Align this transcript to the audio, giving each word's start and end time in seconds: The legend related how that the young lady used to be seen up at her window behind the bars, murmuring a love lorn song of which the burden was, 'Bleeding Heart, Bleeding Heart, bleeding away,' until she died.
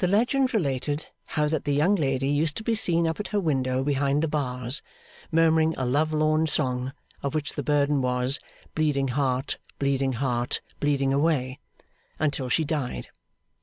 The 0.00 0.06
legend 0.06 0.52
related 0.52 1.06
how 1.28 1.48
that 1.48 1.64
the 1.64 1.72
young 1.72 1.94
lady 1.94 2.28
used 2.28 2.58
to 2.58 2.62
be 2.62 2.74
seen 2.74 3.06
up 3.06 3.18
at 3.18 3.28
her 3.28 3.40
window 3.40 3.82
behind 3.82 4.22
the 4.22 4.28
bars, 4.28 4.82
murmuring 5.32 5.74
a 5.78 5.86
love 5.86 6.12
lorn 6.12 6.46
song 6.46 6.92
of 7.22 7.34
which 7.34 7.54
the 7.54 7.62
burden 7.62 8.02
was, 8.02 8.38
'Bleeding 8.74 9.08
Heart, 9.08 9.56
Bleeding 9.78 10.12
Heart, 10.12 10.60
bleeding 10.78 11.10
away,' 11.10 11.58
until 12.18 12.50
she 12.50 12.64
died. 12.64 13.08